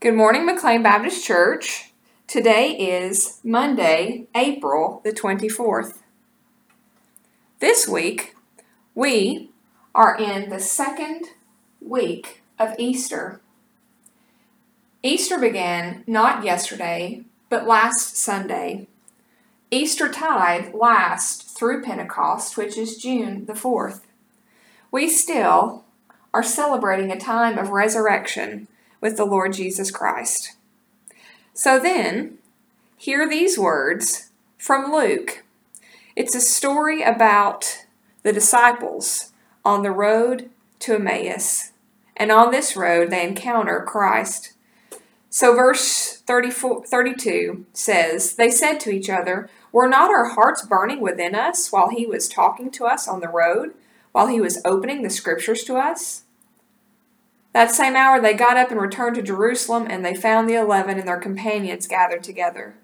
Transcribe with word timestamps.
Good 0.00 0.14
morning, 0.14 0.46
McLean 0.46 0.84
Baptist 0.84 1.24
Church. 1.24 1.90
Today 2.28 2.70
is 2.70 3.40
Monday, 3.42 4.28
April 4.32 5.00
the 5.02 5.10
24th. 5.10 5.98
This 7.58 7.88
week, 7.88 8.36
we 8.94 9.50
are 9.96 10.16
in 10.16 10.50
the 10.50 10.60
second 10.60 11.30
week 11.80 12.44
of 12.60 12.76
Easter. 12.78 13.40
Easter 15.02 15.36
began 15.36 16.04
not 16.06 16.44
yesterday, 16.44 17.24
but 17.48 17.66
last 17.66 18.16
Sunday. 18.16 18.86
Easter 19.72 20.08
tide 20.08 20.74
lasts 20.74 21.42
through 21.54 21.82
Pentecost, 21.82 22.56
which 22.56 22.78
is 22.78 22.98
June 22.98 23.46
the 23.46 23.52
4th. 23.52 24.02
We 24.92 25.08
still 25.08 25.82
are 26.32 26.44
celebrating 26.44 27.10
a 27.10 27.18
time 27.18 27.58
of 27.58 27.70
resurrection 27.70 28.68
with 29.00 29.16
the 29.16 29.24
Lord 29.24 29.52
Jesus 29.52 29.90
Christ. 29.90 30.56
So 31.52 31.78
then, 31.78 32.38
hear 32.96 33.28
these 33.28 33.58
words 33.58 34.30
from 34.58 34.92
Luke. 34.92 35.44
It's 36.16 36.34
a 36.34 36.40
story 36.40 37.02
about 37.02 37.84
the 38.22 38.32
disciples 38.32 39.32
on 39.64 39.82
the 39.82 39.90
road 39.90 40.50
to 40.80 40.94
Emmaus. 40.94 41.72
And 42.16 42.32
on 42.32 42.50
this 42.50 42.76
road, 42.76 43.10
they 43.10 43.26
encounter 43.26 43.84
Christ. 43.86 44.52
So, 45.30 45.54
verse 45.54 46.22
34, 46.26 46.86
32 46.86 47.66
says, 47.72 48.34
They 48.34 48.50
said 48.50 48.80
to 48.80 48.90
each 48.90 49.08
other, 49.08 49.48
Were 49.70 49.88
not 49.88 50.10
our 50.10 50.30
hearts 50.30 50.66
burning 50.66 51.00
within 51.00 51.34
us 51.34 51.70
while 51.70 51.90
he 51.90 52.06
was 52.06 52.28
talking 52.28 52.70
to 52.72 52.86
us 52.86 53.06
on 53.06 53.20
the 53.20 53.28
road, 53.28 53.74
while 54.12 54.26
he 54.26 54.40
was 54.40 54.60
opening 54.64 55.02
the 55.02 55.10
scriptures 55.10 55.62
to 55.64 55.76
us? 55.76 56.24
That 57.58 57.72
same 57.72 57.96
hour 57.96 58.20
they 58.20 58.34
got 58.34 58.56
up 58.56 58.70
and 58.70 58.80
returned 58.80 59.16
to 59.16 59.22
Jerusalem, 59.22 59.88
and 59.90 60.04
they 60.04 60.14
found 60.14 60.48
the 60.48 60.54
eleven 60.54 60.96
and 60.96 61.08
their 61.08 61.18
companions 61.18 61.88
gathered 61.88 62.22
together. 62.22 62.76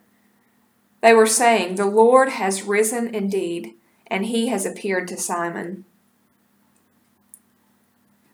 They 1.00 1.14
were 1.14 1.28
saying, 1.28 1.76
The 1.76 1.86
Lord 1.86 2.30
has 2.30 2.64
risen 2.64 3.14
indeed, 3.14 3.74
and 4.08 4.26
he 4.26 4.48
has 4.48 4.66
appeared 4.66 5.06
to 5.06 5.16
Simon. 5.16 5.84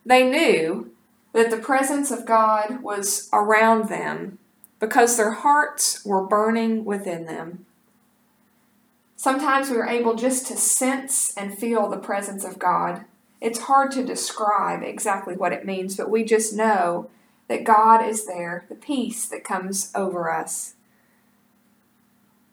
They 0.07 0.25
knew 0.31 0.91
that 1.35 1.51
the 1.51 1.59
presence 1.59 2.11
of 2.11 2.25
God 2.25 2.83
was 2.83 3.29
around 3.35 3.91
them 3.91 4.39
because 4.79 5.19
their 5.19 5.33
hearts 5.33 6.07
were 6.07 6.27
burning 6.27 6.87
within 6.87 7.27
them. 7.27 7.67
Sometimes 9.15 9.69
we 9.69 9.77
are 9.77 9.87
able 9.87 10.15
just 10.15 10.47
to 10.47 10.57
sense 10.57 11.37
and 11.37 11.59
feel 11.59 11.91
the 11.91 11.99
presence 11.99 12.45
of 12.45 12.59
God. 12.59 13.05
It's 13.41 13.61
hard 13.61 13.91
to 13.93 14.05
describe 14.05 14.83
exactly 14.83 15.35
what 15.35 15.53
it 15.53 15.65
means, 15.65 15.97
but 15.97 16.11
we 16.11 16.25
just 16.25 16.55
know 16.55 17.09
that 17.49 17.65
God 17.65 18.05
is 18.05 18.27
there, 18.27 18.67
the 18.69 18.75
peace 18.75 19.27
that 19.29 19.45
comes 19.45 19.91
over 19.95 20.31
us. 20.31 20.75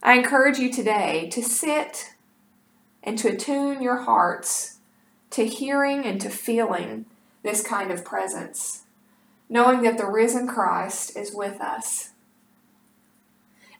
I 0.02 0.14
encourage 0.14 0.60
you 0.60 0.72
today 0.72 1.30
to 1.34 1.44
sit 1.44 2.14
and 3.04 3.18
to 3.20 3.30
attune 3.30 3.82
your 3.82 3.98
hearts 3.98 4.78
to 5.32 5.46
hearing 5.46 6.06
and 6.06 6.22
to 6.22 6.30
feeling 6.30 7.06
this 7.44 7.62
kind 7.62 7.92
of 7.92 8.06
presence, 8.06 8.84
knowing 9.50 9.82
that 9.82 9.98
the 9.98 10.06
risen 10.06 10.48
Christ 10.48 11.18
is 11.18 11.34
with 11.34 11.60
us. 11.62 12.12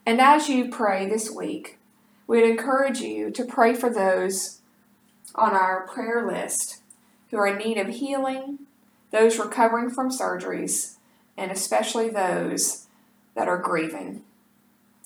And 0.06 0.22
as 0.22 0.50
you 0.50 0.70
pray 0.70 1.08
this 1.08 1.32
week, 1.32 1.80
we'd 2.28 2.44
encourage 2.44 3.00
you 3.00 3.32
to 3.32 3.46
pray 3.46 3.74
for 3.74 3.90
those 3.90 4.62
on 5.36 5.54
our 5.54 5.88
prayer 5.88 6.26
list 6.26 6.82
who 7.30 7.38
are 7.38 7.48
in 7.48 7.58
need 7.58 7.78
of 7.78 7.88
healing, 7.88 8.60
those 9.12 9.38
recovering 9.38 9.90
from 9.90 10.10
surgeries, 10.10 10.96
and 11.38 11.52
especially 11.52 12.10
those 12.10 12.88
that 13.36 13.48
are 13.48 13.58
grieving. 13.58 14.24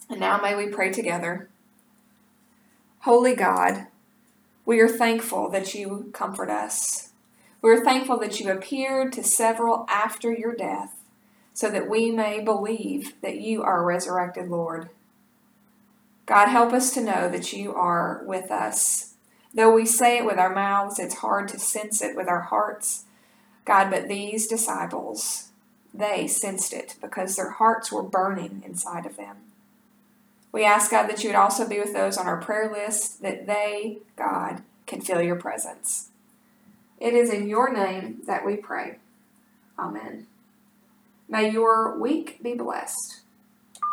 And 0.09 0.19
now 0.19 0.37
may 0.37 0.55
we 0.55 0.67
pray 0.67 0.91
together. 0.91 1.49
Holy 2.99 3.35
God, 3.35 3.87
we 4.65 4.79
are 4.79 4.87
thankful 4.87 5.49
that 5.49 5.73
you 5.73 6.09
comfort 6.13 6.49
us. 6.49 7.09
We 7.61 7.71
are 7.71 7.83
thankful 7.83 8.17
that 8.19 8.39
you 8.39 8.51
appeared 8.51 9.13
to 9.13 9.23
several 9.23 9.85
after 9.89 10.31
your 10.31 10.55
death 10.55 10.95
so 11.53 11.69
that 11.69 11.89
we 11.89 12.11
may 12.11 12.41
believe 12.41 13.13
that 13.21 13.39
you 13.39 13.63
are 13.63 13.83
resurrected 13.83 14.49
Lord. 14.49 14.89
God, 16.25 16.47
help 16.47 16.71
us 16.73 16.93
to 16.93 17.01
know 17.01 17.29
that 17.29 17.51
you 17.53 17.73
are 17.73 18.23
with 18.25 18.51
us 18.51 19.10
Though 19.53 19.73
we 19.73 19.85
say 19.85 20.17
it 20.17 20.25
with 20.25 20.37
our 20.37 20.53
mouths, 20.53 20.99
it's 20.99 21.15
hard 21.15 21.49
to 21.49 21.59
sense 21.59 22.01
it 22.01 22.15
with 22.15 22.27
our 22.27 22.41
hearts. 22.41 23.05
God, 23.65 23.89
but 23.91 24.07
these 24.07 24.47
disciples, 24.47 25.49
they 25.93 26.27
sensed 26.27 26.73
it 26.73 26.95
because 27.01 27.35
their 27.35 27.51
hearts 27.51 27.91
were 27.91 28.03
burning 28.03 28.63
inside 28.65 29.05
of 29.05 29.17
them. 29.17 29.37
We 30.51 30.65
ask, 30.65 30.91
God, 30.91 31.07
that 31.07 31.23
you 31.23 31.29
would 31.29 31.35
also 31.35 31.67
be 31.67 31.79
with 31.79 31.93
those 31.93 32.17
on 32.17 32.27
our 32.27 32.41
prayer 32.41 32.71
list, 32.71 33.21
that 33.21 33.47
they, 33.47 33.99
God, 34.17 34.63
can 34.85 35.01
feel 35.01 35.21
your 35.21 35.37
presence. 35.37 36.09
It 36.99 37.13
is 37.13 37.29
in 37.29 37.47
your 37.47 37.71
name 37.73 38.21
that 38.27 38.45
we 38.45 38.57
pray. 38.57 38.97
Amen. 39.79 40.27
May 41.27 41.49
your 41.49 41.97
week 41.97 42.43
be 42.43 42.53
blessed. 42.53 43.21